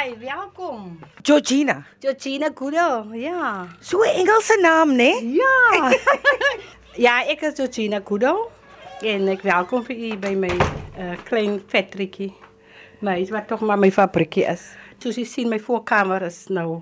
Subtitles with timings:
[0.00, 0.98] Hi, welkom.
[1.22, 1.84] Georgina.
[1.98, 3.04] Georgina Kudo.
[3.12, 3.68] Ja.
[3.80, 5.12] So 'n Engelse naam, né?
[5.20, 5.92] Ja.
[7.06, 8.50] ja, ek is Georgina Kudo.
[9.00, 12.32] En ek welkom vir u by my uh, klein fabriekie.
[13.00, 14.72] My wat tog maar my fabriekie is.
[14.98, 16.80] Soos jy sien, my voorkamer is nou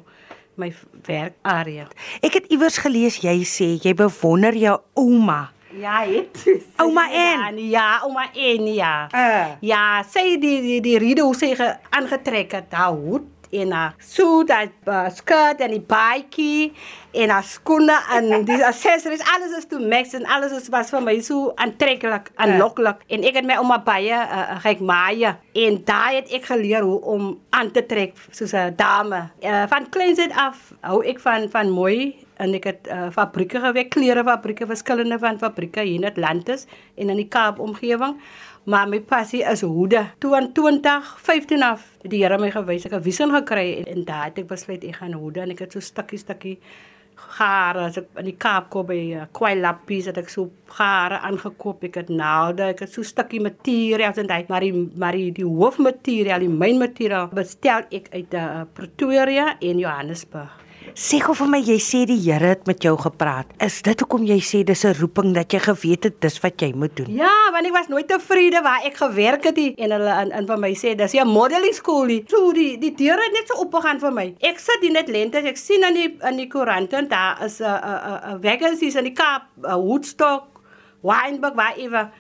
[0.55, 0.71] my
[1.03, 1.89] werkarea.
[2.23, 5.49] Ek het iewers gelees jy sê jy bewonder jou ouma.
[5.71, 6.45] Ja, het.
[6.77, 7.55] Ouma En.
[7.55, 9.09] nee, Ja, ouma En, ja.
[9.15, 9.47] Uh.
[9.61, 13.95] Ja, sy die die die rede hoe sy ge- aangetrek het, haar hoed en haar
[13.99, 16.73] suit, haar uh, skirt en die baadjie
[17.13, 21.01] en haar skoene en die accessories, alles is toe mix en alles is, was vir
[21.03, 23.01] my so aantreklik, aanloklik.
[23.09, 27.01] En ek het my ouma baie uh, kyk maaie en daar het ek geleer hoe
[27.01, 29.29] om aan te trek soos 'n dame.
[29.41, 33.91] Uh, van kleins af hou ek van van mooi en ek het uh, fabrieke gewerk,
[33.95, 38.19] klerefabrieke, verskillende van fabrieke hier in Atlantis en in die Kaap omgewing.
[38.69, 40.03] Maar my passie is hoede.
[40.19, 44.25] 22, 15 af het die Here my gewys ek 'n visie gekry en, en daar
[44.25, 46.59] het ek besluit ek gaan hoede en ek het so stukkie stukkie
[47.19, 51.85] gare as ek in die Kaap kom by uh, Kwailappies het ek so gare aangekoop.
[51.89, 55.49] Ek het naalde, ek het so stukkie materiaal en daai maar die maar die, die
[55.49, 60.68] hoofmateriaal, die mynmateriaal bestel ek uit uh, Pretoria en Johannesburg.
[60.95, 63.47] Sê gou vir my, jy sê die Here het met jou gepraat.
[63.65, 66.73] Is dit hoekom jy sê dis 'n roeping dat jy geweet het dis wat jy
[66.75, 67.11] moet doen?
[67.15, 69.75] Ja, want ek was nooit tevrede waar ek gewerk het nie.
[69.77, 72.25] en hulle in, in vir my sê dis 'n modeling school nie.
[72.27, 74.35] So die die deure het net so oopgegaan vir my.
[74.41, 77.65] Ek sit hier net lente, ek sien aan die in die koerante daar is 'n
[77.65, 80.61] 'n 'n vacancies in die Kaap, uh, Woodstock,
[81.03, 82.11] Wynberg, waar ewe.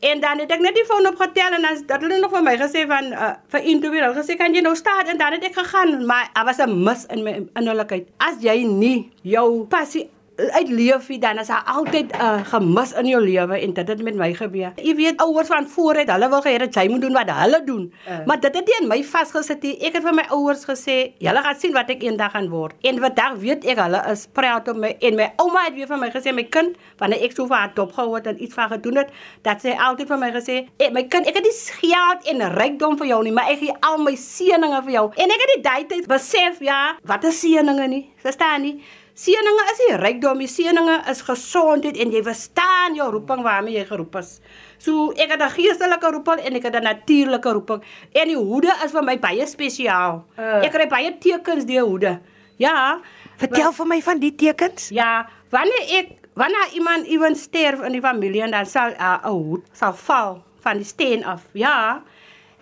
[0.00, 2.56] En dan het ek net die foon opgetel en dan het hulle nog vir my
[2.60, 4.02] gesê van uh, vir interview.
[4.04, 6.82] Hulle gesê kan jy nou staan en dan het ek gegaan, maar daar was 'n
[6.84, 8.08] mis in my innerlikheid.
[8.18, 13.06] As jy nie jou passie uitleef nie, dan is daar altyd 'n uh, gemis in
[13.06, 14.72] jou lewe en dit het met my gebeur.
[14.76, 17.92] Jy weet ouers van vooruit, hulle wil gehê dat jy moet doen wat hulle doen.
[18.08, 18.26] Uh.
[18.26, 19.76] Maar dit het nie in my vasgesit nie.
[19.80, 22.74] Ek het vir my ouers gesê, julle gaan sien wat ek eendag gaan word.
[22.82, 25.98] En vandag weet ek hulle is proud op my en my ouma het weer vir
[25.98, 28.74] my gesê, my kind, wanneer ek so vir haar dopgehou het en iets vir haar
[28.76, 29.10] gedoen het,
[29.42, 32.98] dat sy altyd vir my gesê, hey, my kind, ek het nie geld en rykdom
[32.98, 35.06] vir jou nie, maar ek gee al my seëninge vir jou.
[35.16, 38.04] En ek het die daai tyd besef, ja, wat is seëninge nie?
[38.22, 38.76] Verstaan nie?
[39.16, 43.84] Seëninge is nie rykdom nie, seëninge is gesondheid en jy verstaan jou roeping waarmee jy
[43.88, 44.40] geroep is.
[44.76, 47.80] So ek het 'n geestelike roeping en ek het 'n natuurlike roeping.
[48.12, 50.24] En die hoede is vir my baie spesiaal.
[50.38, 50.64] Uh.
[50.64, 52.20] Ek kry baie tekens deur hoede.
[52.58, 53.00] Ja.
[53.36, 54.88] Vertel vir my van die tekens.
[54.88, 59.24] Ja, wanneer ek wanneer iemand iemand sterf in die familie en dan sal 'n uh,
[59.24, 61.42] hoed sal val van die steen af.
[61.52, 62.02] Ja.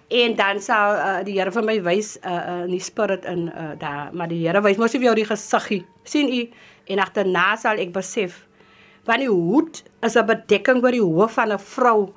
[0.09, 3.49] En dan sal uh, die Here vir my wys uh, uh, in die spirit in
[3.49, 5.85] uh, daar, maar die Here wys mos nie vir jou die gesiggie.
[6.05, 6.49] sien u?
[6.87, 8.47] En agterna sal ek besef
[9.05, 12.13] want die hoed is 'n bedekking oor die hoof van 'n vrou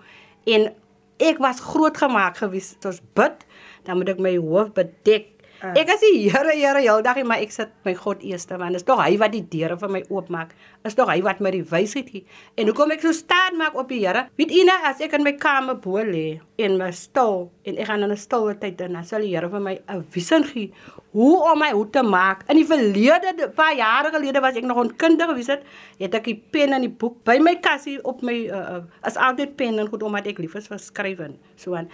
[0.46, 0.74] en
[1.20, 3.46] ek was groot gemaak gewees soos bid,
[3.84, 5.37] dan moet ek my hoof bedek.
[5.58, 5.74] Uh.
[5.74, 8.86] Ek as die Here, Here heeldag, nie, maar ek sit my God eerste want is
[8.86, 10.54] tog hy wat die deure vir my oopmaak.
[10.86, 12.26] Is tog hy wat my die wysheid gee.
[12.58, 14.28] En hoekom ek so staan maak op die Here?
[14.38, 17.90] Weet u nou as ek in my kamer bo lê en my stoel en ek
[17.90, 20.72] gaan in 'n stille tyd dan sal die Here vir my 'n visie gee
[21.18, 22.44] hoe om my hoed te maak.
[22.52, 25.64] In die verlede, paar jare gelede was ek nog 'n kind gewees het,
[25.98, 29.16] het ek die pen en die boek by my kassie op my uh, uh, as
[29.16, 31.38] altyd pen en goed omdat ek lief is vir skrywen.
[31.56, 31.90] So aan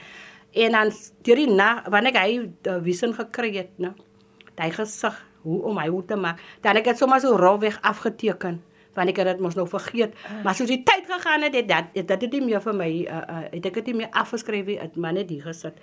[0.53, 0.91] En dan
[1.25, 3.94] deur die na wanneer hy die visie gekry het, né?
[4.59, 6.41] Hy gesig hoe om hy hoe te maak.
[6.62, 8.62] Dan ek het sommer so rofweg afgeteken
[8.94, 10.14] want ek het dit mos nou vergeet.
[10.46, 13.22] Maar soos die tyd gegaan het, het dat het dit nie meer vir my uh,
[13.22, 15.80] uh, het ek dit nie meer afgeskryf nie, het maar net hier gesit.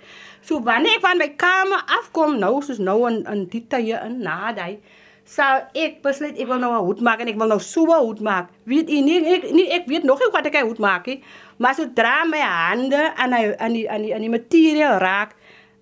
[0.47, 4.21] So wanneer ek van my kamer afkom nou soos nou in in die tye in
[4.23, 4.79] na daai
[5.25, 8.05] sal ek besluit ek wil nou 'n hoed maak en ek wil nou so 'n
[8.05, 8.49] hoed maak.
[8.65, 11.23] Weet u nie ek nie ek weet nog nie wat ek 'n hoed maak nie.
[11.57, 15.35] Maar sodra my hande aan die aan die aan die aan die materiaal raak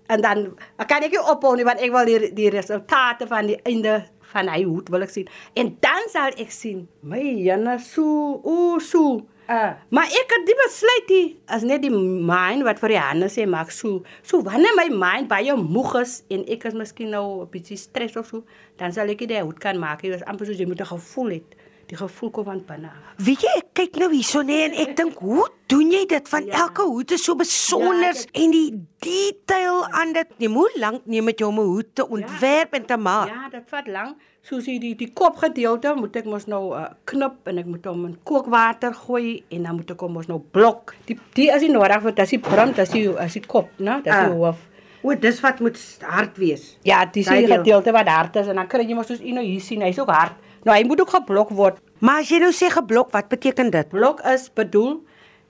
[0.08, 0.56] en dan
[0.86, 4.48] kan ek nie ophou nie want ek wil die die resultate van die einde van
[4.48, 5.28] hy hoed wil ek sien.
[5.54, 9.70] En dan sal ek sien my jenne so o so Uh.
[9.88, 13.48] Maar ek het die besluit nie as net die mind wat vir die hande sê
[13.50, 14.04] maak so.
[14.22, 18.14] So wanneer my mind baie moeg is en ek is miskien nou 'n bietjie stres
[18.16, 18.44] of so,
[18.78, 20.02] dan sal ek dit hoed kan maak.
[20.02, 21.50] Dit is amper soos jy moet 'n gevoel het.
[21.90, 22.90] Die gevoel kom van binne.
[23.18, 26.28] Weet jy, ek kyk nou hierso nê en ek dink, hoe doen jy dit?
[26.30, 26.60] Van Ja.
[26.66, 28.68] elke hoed is so besonder Ja, en die
[29.02, 30.28] detail aan dit.
[30.38, 33.28] Neem hoe lank neem dit jou om 'n hoed te ontwerp en te maak?
[33.28, 34.16] Ja, dit vat lank.
[34.42, 38.06] Soos die die, die kopgedeelte moet ek mos nou uh, knip en ek moet hom
[38.06, 40.94] in kookwater gooi en dan moet ek hom mos nou blok.
[41.06, 43.42] Die die is nie nodig want dit is die brim, dit is die is die
[43.46, 43.96] kop, né?
[44.02, 44.24] Dit is Ah.
[44.28, 44.56] die hoof.
[45.02, 46.76] O, dis wat moet hard wees.
[46.84, 47.56] Ja, dis die deel.
[47.58, 49.98] gedeelte wat hard is en dan kry jy mos soos u nou hier sien, hy's
[49.98, 50.32] ook hard.
[50.64, 51.78] Nou hy moet ook geblok word.
[52.00, 53.88] Maar as jy nou sê geblok, wat beteken dit?
[53.88, 55.00] Blok is bedoel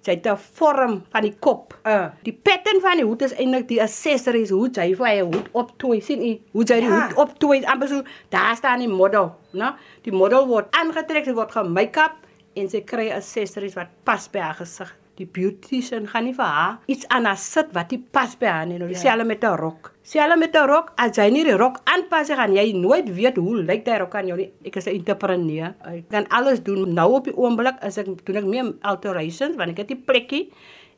[0.01, 1.75] Sy het 'n vorm van die kop.
[1.85, 2.07] Uh.
[2.25, 6.01] Die pattern van die hoed is eintlik die accessories hoe jy vir jou hoed optooi.
[6.01, 6.41] sien jy?
[6.53, 7.01] Hoe jy die Ja.
[7.07, 7.65] hoed optooi.
[7.65, 9.75] amper so daar staan die model, né?
[10.03, 12.13] Die model word aangetrek, sy word ge-make-up
[12.57, 14.97] en sy kry accessories wat pas by haar gesig.
[15.21, 18.69] Die beautician gaan nie vir haar iets aan haar sit wat nie pas by haar
[18.69, 18.79] nie.
[18.81, 19.93] Nou dieselfde met 'n rok.
[20.03, 23.37] Dieselfde met 'n rok, as jy nie die rok aanpas nie, gaan jy nooit weet
[23.37, 24.51] hoe lyk die rok aan jou nie.
[24.65, 25.75] Ek is 'n entrepreneur.
[25.85, 26.95] Ek kan alles doen.
[26.95, 30.53] Nou op die oomblik is ek doen ek meer alterations want ek het die plekkie.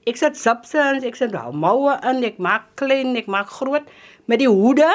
[0.07, 3.83] Ek sit substance, ek sit moue in, ek maak klein, ek maak groot
[4.27, 4.91] met die hoede.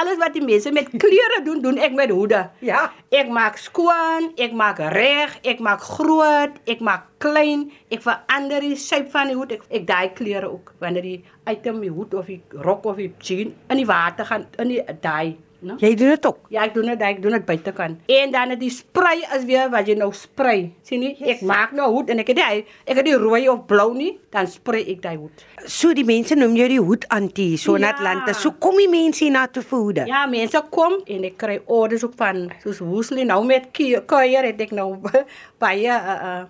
[0.00, 2.40] Alles wat die mense met kleure doen, doen ek met hoede.
[2.64, 2.86] Ja.
[3.12, 8.78] Ek maak skoon, ek maak reg, ek maak groot, ek maak klein, ek verander die
[8.80, 9.52] shape van die hoed.
[9.58, 11.18] Ek ek daai kleure ook wanneer die
[11.50, 14.82] item die hoed of die rok of die jean in die water gaan in die
[15.04, 15.76] daai, no?
[15.80, 16.38] Jy doen dit ook.
[16.52, 17.98] Ja, ek doen dit, ek doen dit buitekant.
[18.16, 20.72] En dan het die spray is weer wat jy nou spray.
[20.86, 21.12] sien jy?
[21.34, 24.12] Ek maak nou hoed en ek het die ek het die rooi of blou nie,
[24.34, 25.44] dan spray ek daai hoed.
[25.66, 27.92] So die mense noem jou die hoed antie so in Ja.
[27.94, 28.34] Atlanta.
[28.34, 30.06] So kom die mense hier na toe vir hoede.
[30.10, 34.60] Ja, mense kom en ek kry orders ook van soos Woesley nou met kuier het
[34.60, 34.96] ek nou
[35.62, 36.42] baie uh, uh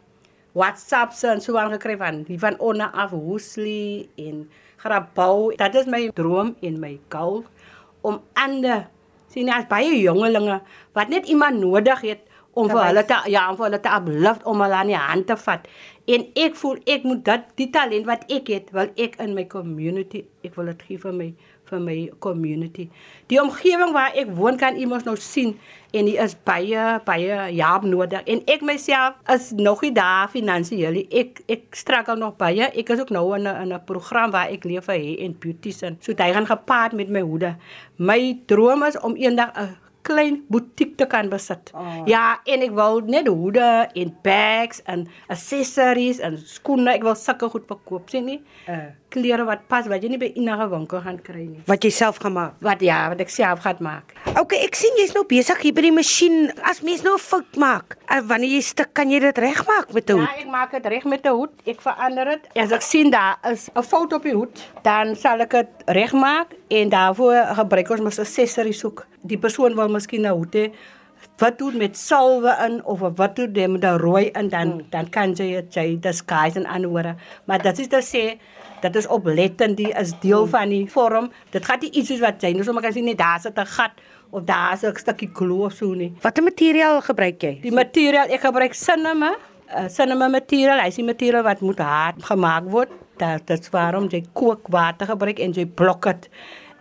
[0.52, 5.54] WhatsApps en so aangekry van die van onder af Woesley en Grabouw.
[5.56, 7.44] Dat is my droom en my goal
[8.02, 8.88] om ander
[9.32, 10.60] sien as baie jongelinge
[10.96, 14.44] wat net iemand nodig het om vir hulle te ja, om vir hulle te uplift
[14.48, 15.68] om hulle aan die hand te vat.
[16.10, 19.44] En ek voel ek moet dat die talent wat ek het, wil ek in my
[19.46, 21.28] community, ek wil dit gee vir my
[21.72, 22.88] vir my community.
[23.30, 25.54] Die omgewing waar ek woon kan iemand nou sien
[25.92, 31.02] en die is baie baie jaap nodig en ek myself is nog nie daar finansiëel.
[31.08, 32.68] Ek ek struggle nog baie.
[32.68, 35.40] Ek is ook nou in 'n in 'n program waar ek leef vir hair and
[35.40, 35.96] beautician.
[36.00, 37.56] So dit gaan gepaard met my hoede.
[37.96, 39.76] My droom is om eendag 'n
[40.06, 41.72] klein butiek te kan besit.
[41.74, 42.02] Oh.
[42.10, 43.68] Ja, en ek wil net hoede
[43.98, 46.96] en bags en accessories en skoene.
[46.96, 48.40] Ek wil sulke goed verkoop, sien nie?
[48.66, 48.90] Uh.
[49.12, 51.60] Klere wat pas wat jy nie by enige winkel gaan kry nie.
[51.68, 52.54] Wat jy self gemaak.
[52.64, 54.14] Wat ja, wat ek self gaan maak.
[54.40, 56.48] Okay, ek sien jy's nou besig hier by die masjien.
[56.64, 60.08] As mens nou 'n fout maak, uh, wanneer jy stuk, kan jy dit regmaak met
[60.08, 60.40] 'n Ja, hoed.
[60.40, 61.52] ek maak dit reg met 'n hoed.
[61.66, 62.48] Ek verander dit.
[62.56, 66.48] As ek sien daar is 'n fout op die hoed, dan sal ek dit regmaak
[66.70, 69.06] en daarvoor gebruik ons mos accessories soek.
[69.22, 70.72] Die persoon wil miskien 'n hoed hê
[71.38, 74.86] wat doen met salwe in of wat doen jy met 'n rooi in dan mm.
[74.90, 77.14] dan kan jy dit jy disguise en aanhore.
[77.44, 78.38] Maar dit is te sê
[78.82, 81.30] dat is oplettend, die is deel van die vorm.
[81.54, 83.66] Dit gaan nie iets soos wat jy nou sommer kan sien net daar sit 'n
[83.66, 86.12] gat of daar is 'n stukkie glue of so nie.
[86.20, 87.58] Watter materiaal gebruik jy?
[87.62, 89.34] Die materiaal, ek gebruik cinema,
[89.76, 92.90] uh, cinema materiaal, hy is die materiaal wat moet hard gemaak word.
[93.16, 96.28] Dat dit is waarom jy kookwater gebruik en jy blok dit.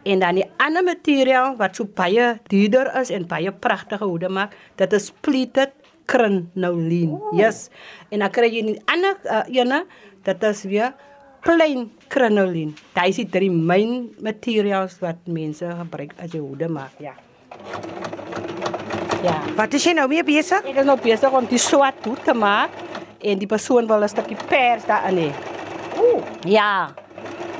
[0.04, 4.56] En dan die ander materiaal wat so baie duurder is en baie pragtige hoede maak,
[4.76, 5.72] dit is pleated
[6.06, 7.20] crinoline.
[7.32, 7.70] Yes.
[8.10, 9.86] En dan kry jy die ander uh, ene,
[10.24, 10.94] dit is weer
[11.44, 12.74] plain crinoline.
[12.94, 17.14] Daai is die drie main materials wat mense gebruik as jy hoede maak, ja.
[19.24, 19.38] Ja.
[19.56, 20.66] Wat is jy nou mee besig?
[20.66, 22.74] Ek is nou besig om die swart hoed te maak
[23.22, 25.32] en die persoon wil 'n stukkie pers daarin hê.
[26.00, 26.90] Ooh, Ja.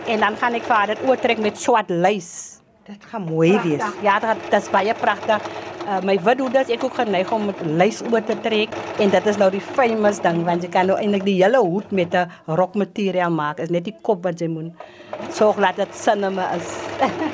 [0.08, 2.58] En dan gaan ek vir dit oortrek met swart lys.
[2.86, 3.78] dit gaan mooi wees.
[3.78, 4.02] Pragtig.
[4.04, 5.42] Ja, dit dit is baie pragtig.
[5.82, 9.10] Uh, my wit hoed is ek ook geneig om met lys oor te trek en
[9.10, 12.14] dit is nou die famous ding want jy kan nou eintlik die hele hoed met
[12.14, 13.60] 'n rokmateriaal maak.
[13.60, 14.72] Is net die kop wat jy moet
[15.34, 16.70] sorg dat dit sinema is.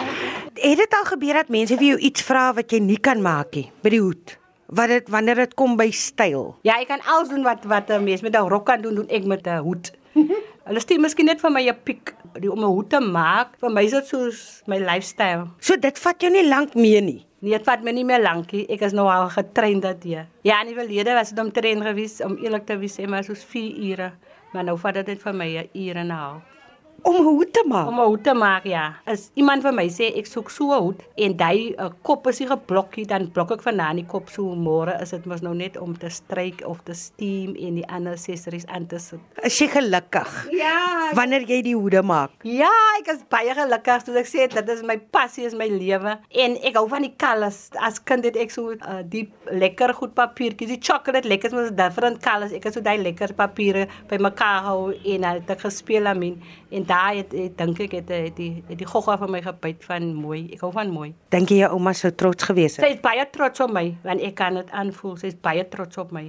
[0.68, 3.56] Het dit al gebeur dat mense vir jou iets vra wat jy nie kan maak
[3.56, 4.38] nie by die hoed?
[4.68, 6.56] Wat dit wanneer dit kom by styl?
[6.64, 9.10] Ja, ek kan alles doen wat wat 'n mens met 'n rok kan doen, doen
[9.10, 9.92] ek met 'n hoed.
[10.68, 13.60] Hulle stuur miskien net vir my 'n piek die om 'n hoed te maak.
[13.60, 15.48] Vir my is dit soos my lifestyle.
[15.60, 17.27] So dit vat jou nie lank mee nie.
[17.40, 18.64] Nee, dit vat my nie meer lankie.
[18.74, 20.24] Ek is nou al getraind dat jy.
[20.48, 23.46] Ja, in die verlede was dit om train gewees om eerlik te wees, maar soos
[23.46, 24.12] 4 ure.
[24.54, 26.57] Maar nou vat dit net vir my 'n uur en 'n half.
[27.02, 27.88] Om 'n hoed te maak.
[27.88, 28.96] Om 'n hoed te maak, ja.
[29.06, 32.40] As iemand vir my sê ek soek so 'n hoed en daai uh, kop is
[32.40, 35.78] nie geblokkie, dan blok ek vanaand die kop so môre is dit mos nou net
[35.78, 39.20] om te stryk of te steam en die ander accessories aan te sit.
[39.44, 42.32] Is jy gelukkig Ja, wanneer jy die hoede maak?
[42.44, 46.18] Ja, ek is baie gelukkig soos ek sê, dit is my passie, is my lewe
[46.30, 47.70] en ek hou van die colours.
[47.80, 52.22] As kind het ek so uh, die lekker goed papiertjies, die chocolate lekkers met different
[52.24, 52.52] colours.
[52.52, 56.20] Ek het so daai lekker papiere bymekaar hou en het ek gespeel aan
[56.70, 59.86] en daar het, het dink ek het, het die het die gogga van my gebyt
[59.88, 60.48] van mooi.
[60.54, 61.14] Ek hou van mooi.
[61.34, 62.98] Dink jy jou ouma sou trots gewees Sy het?
[63.00, 65.18] is baie trots op my want ek kan dit aanvoel.
[65.22, 66.26] Sy is baie trots op my.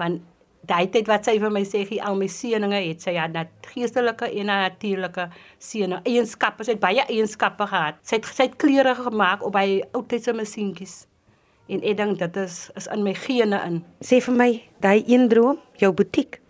[0.00, 0.22] Want
[0.68, 3.50] daai tyd wat sy vir my sê, gee al my seëninge het sy ja nat
[3.72, 5.28] geestelike en natuurlike
[5.62, 6.02] seëninge.
[6.08, 7.98] Eienskappe, sy het baie eienskappe gehad.
[8.06, 11.02] Sy het sy het klere gemaak op by oudtydse masjienkies.
[11.72, 13.82] En ek dink dit is is in my gene in.
[14.04, 14.50] Sê vir my,
[14.84, 16.40] daai een droom, jou butiek.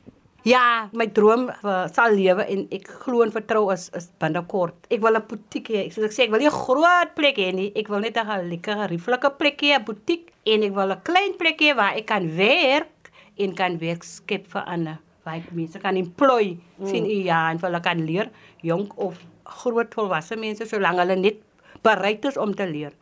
[0.44, 4.76] Ja, my droom uh, sal lewe en ek glo en vertrou is is binnekort.
[4.92, 5.84] Ek wil 'n butiek hê.
[5.88, 7.72] Soos ek sê, ek wil nie 'n groot plek hê nie.
[7.74, 11.32] Ek wil net 'n lekker rieflike plek hê, 'n butiek en ek wil 'n klein
[11.40, 14.98] plek hê waar ek kan werk en kan werk skep vir ander.
[15.24, 16.86] Waar ek mense kan employ, mm.
[16.86, 18.28] sien u ja, en hulle kan leer,
[18.60, 21.40] jong of groot volwasse mense solank hulle net
[21.82, 22.92] bereid is om te leer.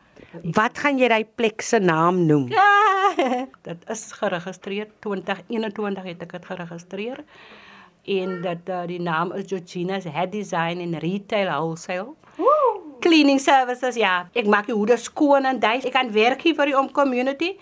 [0.55, 2.47] Wat gaan jy daai plek se naam noem?
[2.47, 2.69] Ja,
[3.67, 7.23] dit is geregistreer 2021 het ek dit geregistreer.
[8.03, 12.15] En dat uh, die naam is Georgina's Head Design and Retail Wholesale.
[13.03, 14.27] Cleaning services ja.
[14.35, 15.85] Ek maak die hoede skoon en duis.
[15.87, 17.55] Ek kan werk hier vir die om community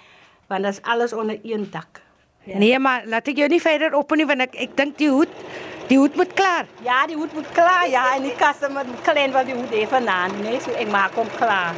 [0.51, 2.01] want dit is alles onder een dak.
[2.43, 2.57] Ja.
[2.57, 5.31] Nee, maar laat ek jou nie verder op nie want ek ek dink die hoed
[5.87, 6.67] die hoed moet klaar.
[6.83, 7.85] Ja, die hoed moet klaar.
[7.91, 11.15] Ja, en die kasse moet klein wat die hoed even aan, nee, so ek maak
[11.19, 11.77] hom klaar.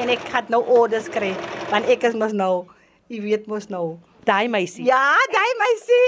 [0.00, 1.34] En ek het nou orders kry
[1.70, 2.64] want ek is mos nou
[3.12, 3.98] Jy weet mos nou.
[4.24, 4.84] Daai meisie.
[4.88, 6.04] Ja, daai meisie.